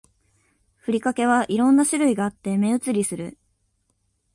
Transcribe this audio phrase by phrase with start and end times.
[0.77, 3.37] ふりかけは色んな種類があって目移りする